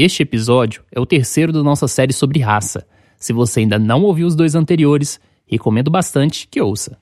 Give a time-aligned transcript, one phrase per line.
[0.00, 2.86] Este episódio é o terceiro da nossa série sobre raça.
[3.18, 6.96] Se você ainda não ouviu os dois anteriores, recomendo bastante que ouça.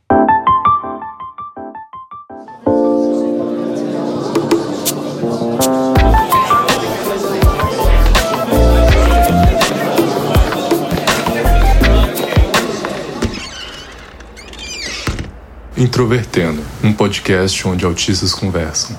[15.77, 18.97] Introvertendo, um podcast onde autistas conversam.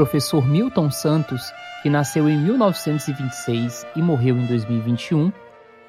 [0.00, 1.52] Professor Milton Santos,
[1.82, 5.30] que nasceu em 1926 e morreu em 2021,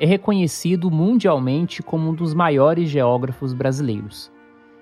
[0.02, 4.30] é reconhecido mundialmente como um dos maiores geógrafos brasileiros.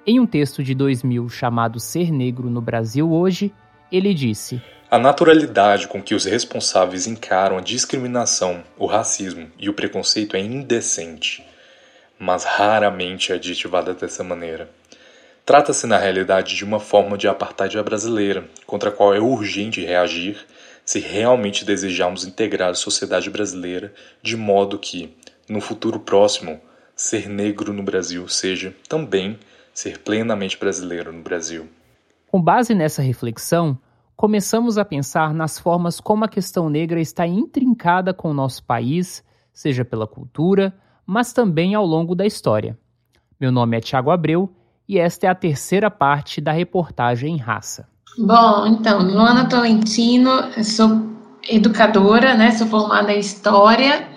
[0.03, 3.53] Em um texto de 2000 chamado Ser Negro no Brasil Hoje,
[3.91, 4.59] ele disse:
[4.89, 10.39] a naturalidade com que os responsáveis encaram a discriminação, o racismo e o preconceito é
[10.39, 11.45] indecente,
[12.17, 14.78] mas raramente é aditivada dessa maneira.
[15.49, 20.45] Trata-se na realidade de uma forma de apartheid brasileira, contra a qual é urgente reagir
[20.85, 25.17] se realmente desejarmos integrar a sociedade brasileira de modo que,
[25.49, 26.61] no futuro próximo,
[26.95, 29.39] ser negro no Brasil seja também
[29.73, 31.67] ser plenamente brasileiro no Brasil.
[32.27, 33.75] Com base nessa reflexão,
[34.15, 39.23] começamos a pensar nas formas como a questão negra está intrincada com o nosso país,
[39.51, 40.75] seja pela cultura,
[41.07, 42.77] mas também ao longo da história.
[43.41, 44.47] Meu nome é Tiago Abreu
[44.89, 47.87] e esta é a terceira parte da reportagem Raça.
[48.17, 50.31] Bom, então, Luana Tolentino,
[50.63, 51.07] sou
[51.47, 52.49] educadora, né?
[52.49, 54.09] Sou formada em História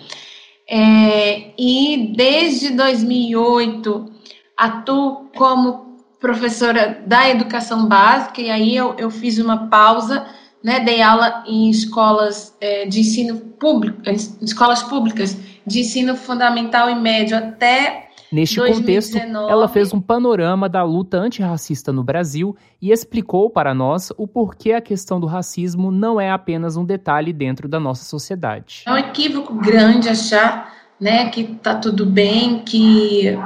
[0.69, 4.11] é, e desde 2008
[4.57, 10.27] atuo como professora da educação básica, e aí eu, eu fiz uma pausa,
[10.65, 14.01] né, dei aula em escolas é, de ensino público,
[14.41, 15.37] escolas públicas
[15.67, 19.13] de ensino fundamental e médio até Neste 2019.
[19.13, 24.27] contexto, ela fez um panorama da luta antirracista no Brasil e explicou para nós o
[24.27, 28.85] porquê a questão do racismo não é apenas um detalhe dentro da nossa sociedade.
[28.87, 33.37] É um equívoco grande achar né, que está tudo bem, que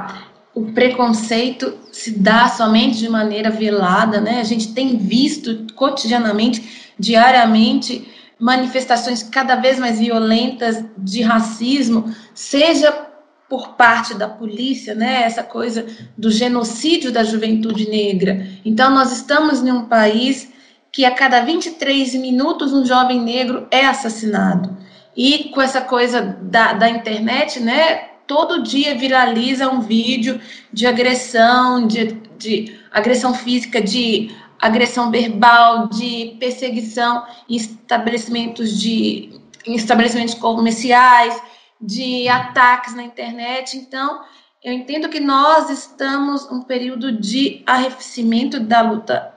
[0.55, 4.39] o preconceito se dá somente de maneira velada, né?
[4.39, 8.07] A gente tem visto cotidianamente, diariamente,
[8.39, 13.06] manifestações cada vez mais violentas de racismo, seja
[13.49, 15.23] por parte da polícia, né?
[15.23, 15.85] Essa coisa
[16.17, 18.47] do genocídio da juventude negra.
[18.65, 20.51] Então, nós estamos em um país
[20.91, 24.75] que a cada 23 minutos um jovem negro é assassinado.
[25.15, 28.07] E com essa coisa da, da internet, né?
[28.27, 30.39] todo dia viraliza um vídeo
[30.71, 34.29] de agressão, de, de agressão física, de
[34.59, 39.31] agressão verbal, de perseguição em estabelecimentos de
[39.65, 41.41] em estabelecimentos comerciais,
[41.79, 43.77] de ataques na internet.
[43.77, 44.21] Então,
[44.63, 49.33] eu entendo que nós estamos um período de arrefecimento da luta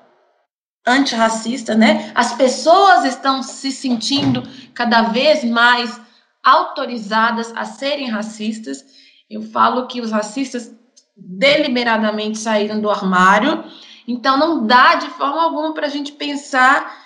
[0.86, 2.10] antirracista, né?
[2.14, 4.42] As pessoas estão se sentindo
[4.74, 6.00] cada vez mais
[6.42, 8.84] autorizadas a serem racistas.
[9.28, 10.74] Eu falo que os racistas
[11.16, 13.62] deliberadamente saíram do armário,
[14.08, 16.98] então não dá de forma alguma para a gente pensar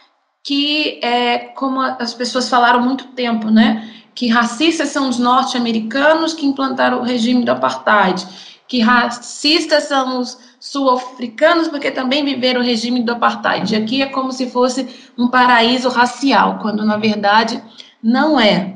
[0.43, 4.04] que, é, como as pessoas falaram muito tempo, né?
[4.15, 8.27] Que racistas são os norte-americanos que implantaram o regime do apartheid,
[8.69, 13.77] que racistas são os sul-africanos porque também viveram o regime do apartheid.
[13.77, 14.89] Aqui é como se fosse
[15.19, 17.63] um paraíso racial, quando na verdade
[18.03, 18.75] não é.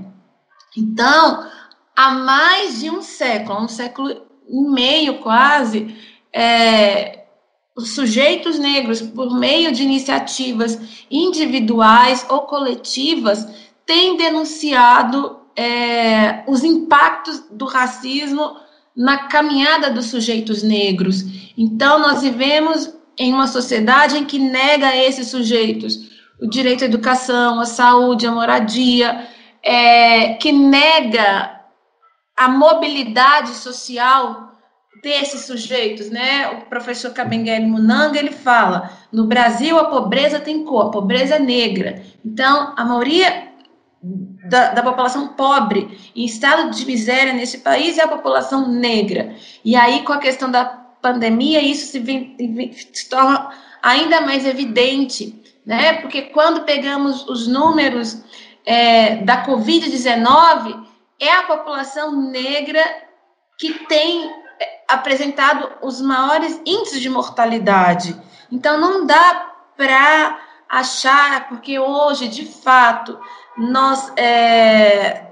[0.76, 1.46] Então,
[1.96, 4.10] há mais de um século, um século
[4.48, 5.96] e meio quase,
[6.32, 7.24] é,
[7.76, 10.78] os sujeitos negros, por meio de iniciativas
[11.10, 13.46] individuais ou coletivas,
[13.88, 18.54] têm denunciado é, os impactos do racismo
[18.94, 21.24] na caminhada dos sujeitos negros.
[21.56, 26.06] Então, nós vivemos em uma sociedade em que nega a esses sujeitos
[26.38, 29.26] o direito à educação, à saúde, à moradia,
[29.62, 31.58] é, que nega
[32.36, 34.52] a mobilidade social
[35.02, 36.50] desses sujeitos, né?
[36.50, 41.38] O professor Kabengele Munanga, ele fala, no Brasil a pobreza tem cor, a pobreza é
[41.40, 42.02] negra.
[42.24, 43.47] Então, a maioria
[44.48, 49.34] da, da, população pobre em estado de miséria nesse país é a população negra.
[49.64, 52.36] E aí, com a questão da pandemia, isso se, vem,
[52.92, 53.50] se torna
[53.82, 55.94] ainda mais evidente, né?
[55.94, 58.22] Porque quando pegamos os números
[58.64, 60.84] é, da Covid-19
[61.20, 62.82] é a população negra
[63.58, 64.30] que tem
[64.60, 68.16] é, apresentado os maiores índices de mortalidade.
[68.50, 73.18] Então, não dá para achar, porque hoje, de fato,
[73.58, 75.26] nós é,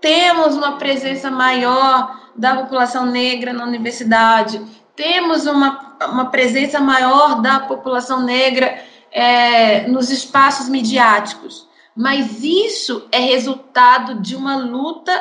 [0.00, 4.60] temos uma presença maior da população negra na universidade,
[4.94, 13.18] temos uma, uma presença maior da população negra é, nos espaços midiáticos, mas isso é
[13.18, 15.12] resultado de uma luta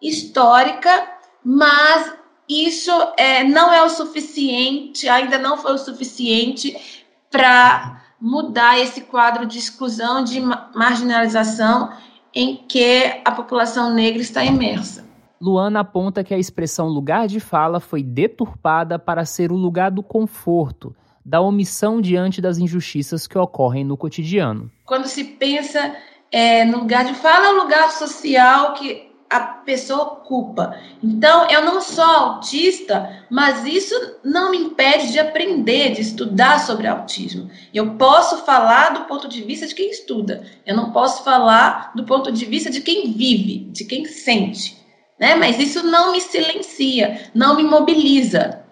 [0.00, 1.08] histórica,
[1.44, 2.12] mas
[2.48, 9.46] isso é, não é o suficiente, ainda não foi o suficiente para mudar esse quadro
[9.46, 10.40] de exclusão, de
[10.74, 11.90] marginalização
[12.34, 15.06] em que a população negra está imersa.
[15.40, 20.02] Luana aponta que a expressão lugar de fala foi deturpada para ser o lugar do
[20.02, 24.70] conforto, da omissão diante das injustiças que ocorrem no cotidiano.
[24.84, 25.94] Quando se pensa
[26.32, 30.78] é, no lugar de fala, é o lugar social que a pessoa ocupa.
[31.02, 33.94] Então, eu não sou autista, mas isso
[34.24, 37.50] não me impede de aprender, de estudar sobre autismo.
[37.74, 42.04] Eu posso falar do ponto de vista de quem estuda, eu não posso falar do
[42.04, 44.76] ponto de vista de quem vive, de quem sente.
[45.18, 45.34] Né?
[45.34, 48.64] Mas isso não me silencia, não me mobiliza.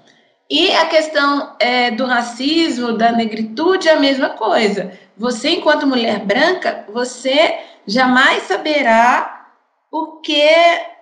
[0.49, 4.93] E a questão é, do racismo, da negritude, é a mesma coisa.
[5.17, 9.34] Você, enquanto mulher branca, você jamais saberá
[9.97, 10.43] o que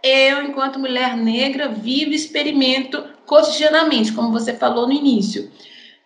[0.04, 5.50] eu, enquanto mulher negra, vivo e experimento cotidianamente, como você falou no início.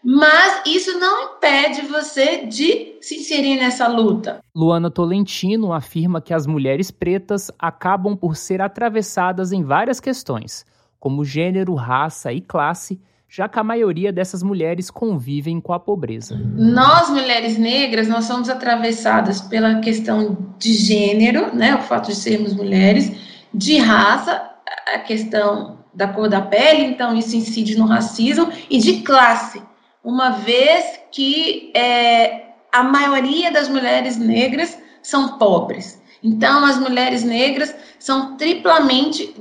[0.05, 4.39] Mas isso não impede você de se inserir nessa luta.
[4.55, 10.65] Luana Tolentino afirma que as mulheres pretas acabam por ser atravessadas em várias questões,
[10.99, 16.41] como gênero, raça e classe, já que a maioria dessas mulheres convivem com a pobreza.
[16.55, 22.55] Nós, mulheres negras, nós somos atravessadas pela questão de gênero, né, o fato de sermos
[22.55, 23.13] mulheres,
[23.53, 24.51] de raça,
[24.95, 29.63] a questão da cor da pele, então isso incide no racismo, e de classe,
[30.05, 36.01] uma vez que é, a maioria das mulheres negras são pobres.
[36.27, 39.33] Então, as mulheres negras são triplamente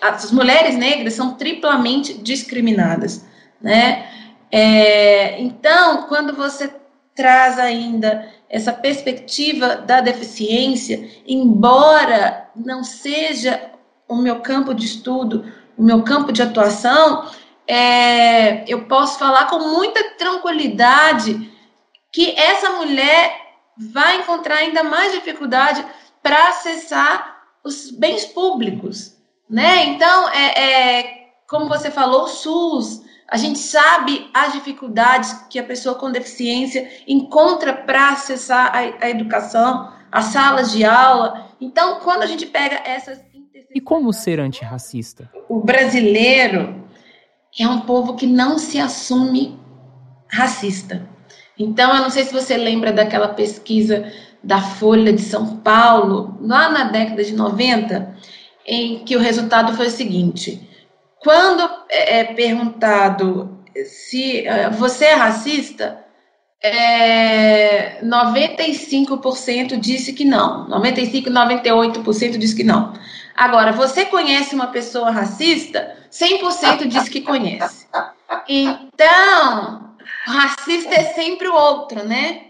[0.00, 3.24] as mulheres negras são triplamente discriminadas,
[3.60, 4.06] né?
[4.50, 6.74] É, então, quando você
[7.14, 13.70] traz ainda essa perspectiva da deficiência, embora não seja
[14.08, 15.44] o meu campo de estudo,
[15.76, 17.30] o meu campo de atuação,
[17.66, 21.50] é, eu posso falar com muita tranquilidade
[22.10, 23.41] que essa mulher
[23.78, 25.84] vai encontrar ainda mais dificuldade
[26.22, 29.16] para acessar os bens públicos,
[29.48, 29.86] né?
[29.86, 35.64] Então, é, é, como você falou, o SUS, a gente sabe as dificuldades que a
[35.64, 41.48] pessoa com deficiência encontra para acessar a, a, educação, as salas de aula.
[41.60, 43.20] Então, quando a gente pega essas.
[43.74, 45.30] E como ser antirracista?
[45.48, 46.84] O brasileiro
[47.58, 49.58] é um povo que não se assume
[50.28, 51.08] racista.
[51.58, 54.10] Então, eu não sei se você lembra daquela pesquisa
[54.42, 58.16] da Folha de São Paulo, lá na década de 90,
[58.66, 60.68] em que o resultado foi o seguinte:
[61.20, 66.02] quando é, é perguntado se é, você é racista,
[66.62, 72.92] é, 95% disse que não, 95, 98% disse que não.
[73.34, 75.96] Agora, você conhece uma pessoa racista?
[76.10, 77.86] 100% diz que conhece.
[78.46, 79.91] Então,
[80.26, 82.46] racista é sempre o outro, né?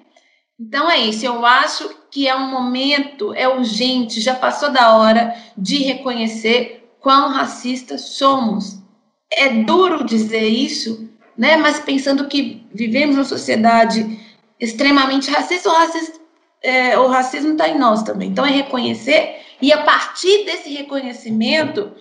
[0.58, 5.34] Então é isso, eu acho que é um momento, é urgente, já passou da hora
[5.56, 8.78] de reconhecer quão racistas somos.
[9.32, 11.56] É duro dizer isso, né?
[11.56, 14.20] Mas pensando que vivemos numa sociedade
[14.60, 16.20] extremamente racista, o, racista,
[16.62, 18.28] é, o racismo está em nós também.
[18.28, 21.92] Então é reconhecer e a partir desse reconhecimento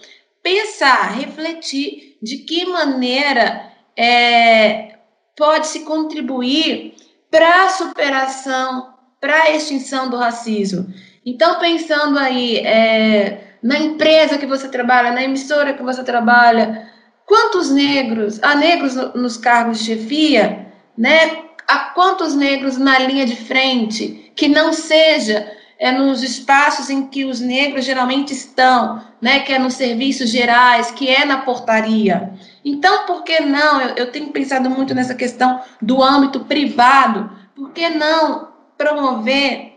[0.43, 4.97] pensar, refletir de que maneira é,
[5.35, 6.95] pode se contribuir
[7.29, 10.93] para a superação, para a extinção do racismo.
[11.25, 16.89] Então, pensando aí é, na empresa que você trabalha, na emissora que você trabalha,
[17.25, 21.43] quantos negros, há negros nos cargos de chefia, né?
[21.67, 25.49] Há quantos negros na linha de frente que não seja
[25.81, 30.91] é nos espaços em que os negros geralmente estão, né, que é nos serviços gerais,
[30.91, 32.33] que é na portaria.
[32.63, 33.81] Então, por que não?
[33.81, 37.31] Eu, eu tenho pensado muito nessa questão do âmbito privado.
[37.55, 39.73] Por que não promover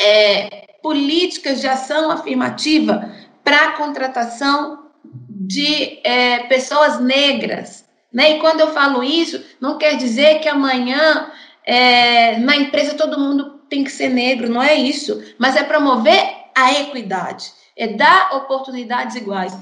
[0.00, 3.12] é, políticas de ação afirmativa
[3.44, 4.86] para a contratação
[5.28, 7.84] de é, pessoas negras?
[8.10, 8.36] Né?
[8.36, 11.30] E quando eu falo isso, não quer dizer que amanhã
[11.66, 15.22] é, na empresa todo mundo tem que ser negro, não é isso.
[15.38, 16.22] Mas é promover
[16.54, 19.56] a equidade, é dar oportunidades iguais.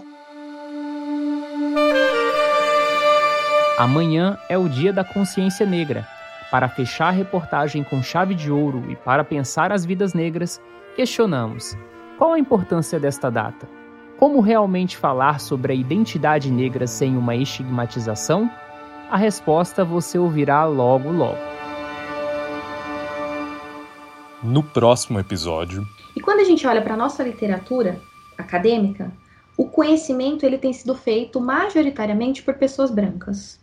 [3.78, 6.06] Amanhã é o Dia da Consciência Negra.
[6.50, 10.60] Para fechar a reportagem com chave de ouro e para pensar as vidas negras,
[10.94, 11.76] questionamos:
[12.18, 13.66] qual a importância desta data?
[14.18, 18.50] Como realmente falar sobre a identidade negra sem uma estigmatização?
[19.10, 21.51] A resposta você ouvirá logo logo.
[24.42, 25.86] No próximo episódio.
[26.16, 28.00] E quando a gente olha para a nossa literatura
[28.36, 29.12] acadêmica,
[29.56, 33.61] o conhecimento ele tem sido feito majoritariamente por pessoas brancas.